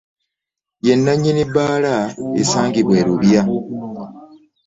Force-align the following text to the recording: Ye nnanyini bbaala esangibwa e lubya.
Ye 0.85 0.93
nnanyini 0.97 1.43
bbaala 1.49 1.93
esangibwa 2.41 2.95
e 3.01 3.03
lubya. 3.07 3.41